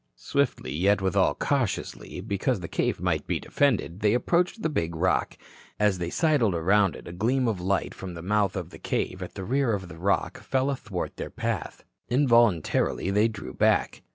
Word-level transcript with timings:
Swiftly, 0.15 0.71
yet 0.73 0.99
withal 0.99 1.35
cautiously, 1.35 2.21
because 2.21 2.59
the 2.59 2.67
cave 2.67 2.99
might 2.99 3.27
be 3.27 3.39
defended, 3.39 3.99
they 3.99 4.15
approached 4.15 4.63
the 4.63 4.67
big 4.69 4.95
rock. 4.95 5.37
As 5.79 5.99
they 5.99 6.09
sidled 6.09 6.55
around 6.55 6.95
it, 6.95 7.07
a 7.07 7.11
gleam 7.13 7.47
of 7.47 7.61
light 7.61 7.93
from 7.93 8.15
the 8.15 8.23
mouth 8.23 8.55
of 8.55 8.71
the 8.71 8.79
cave 8.79 9.21
at 9.21 9.35
the 9.35 9.43
rear 9.45 9.73
of 9.75 9.89
the 9.89 9.99
rock 9.99 10.41
fell 10.41 10.71
athwart 10.71 11.17
their 11.17 11.29
path. 11.29 11.83
Involuntarily 12.09 13.11
they 13.11 13.27
drew 13.27 13.53
back. 13.53 14.01